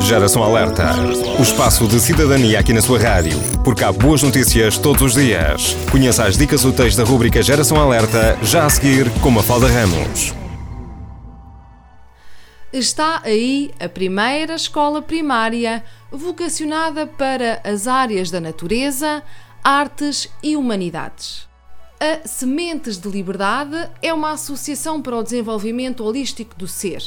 [0.00, 0.94] Geração Alerta.
[1.38, 3.38] O espaço de cidadania aqui na sua rádio.
[3.64, 5.76] Porque há boas notícias todos os dias.
[5.90, 10.34] Conheça as dicas úteis da rubrica Geração Alerta, já a seguir com Mafalda Ramos.
[12.72, 19.22] Está aí a primeira escola primária vocacionada para as áreas da natureza,
[19.64, 21.48] artes e humanidades.
[21.98, 27.02] A Sementes de Liberdade é uma associação para o desenvolvimento holístico do ser.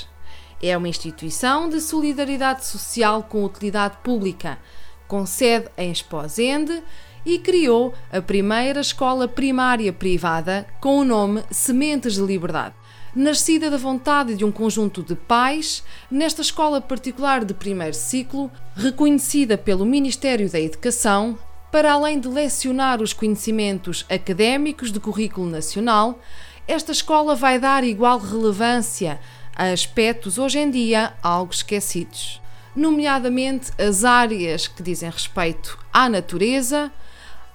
[0.61, 4.59] É uma instituição de solidariedade social com utilidade pública,
[5.07, 6.83] com sede em Esposende
[7.25, 12.75] e criou a primeira escola primária privada com o nome Sementes de Liberdade.
[13.15, 15.81] Nascida da vontade de um conjunto de pais,
[16.11, 21.39] nesta escola particular de primeiro ciclo, reconhecida pelo Ministério da Educação,
[21.71, 26.19] para além de lecionar os conhecimentos académicos de currículo nacional,
[26.67, 29.19] esta escola vai dar igual relevância
[29.67, 32.41] aspectos hoje em dia algo esquecidos,
[32.75, 36.91] nomeadamente as áreas que dizem respeito à natureza,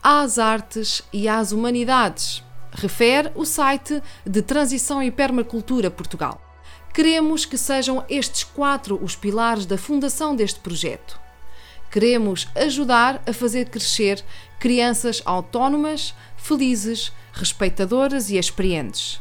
[0.03, 2.43] às artes e às humanidades,
[2.73, 6.41] refere o site de Transição e Permacultura Portugal.
[6.93, 11.25] Queremos que sejam estes quatro os pilares da fundação deste projeto
[11.95, 14.21] Queremos ajudar a fazer crescer
[14.59, 19.21] crianças autónomas, felizes, respeitadoras e experientes.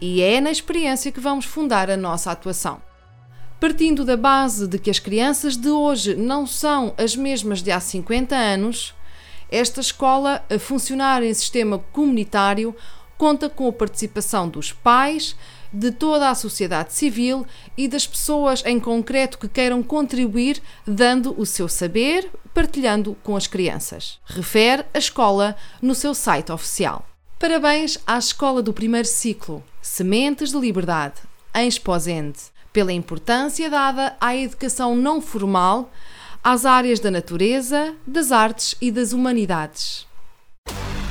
[0.00, 2.82] E é na experiência que vamos fundar a nossa atuação.
[3.60, 7.80] Partindo da base de que as crianças de hoje não são as mesmas de há
[7.80, 8.94] 50 anos,
[9.50, 12.74] esta escola, a funcionar em sistema comunitário,
[13.16, 15.36] conta com a participação dos pais,
[15.72, 21.44] de toda a sociedade civil e das pessoas em concreto que queiram contribuir dando o
[21.44, 24.20] seu saber, partilhando com as crianças.
[24.24, 27.04] Refere a escola no seu site oficial.
[27.46, 31.20] Parabéns à Escola do Primeiro Ciclo, Sementes de Liberdade,
[31.54, 32.38] em Esposende,
[32.72, 35.92] pela importância dada à educação não formal,
[36.42, 40.06] às áreas da natureza, das artes e das humanidades.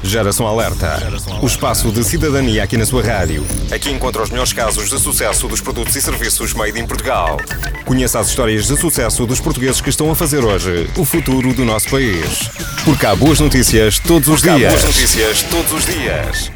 [0.03, 1.01] Geração Alerta.
[1.41, 3.45] O espaço de cidadania aqui na sua rádio.
[3.71, 7.37] Aqui encontra os melhores casos de sucesso dos produtos e serviços made in Portugal.
[7.85, 11.65] Conheça as histórias de sucesso dos portugueses que estão a fazer hoje o futuro do
[11.65, 12.49] nosso país.
[12.85, 14.73] Porque há boas notícias todos os Porque dias.
[14.73, 16.53] Há boas notícias todos os dias.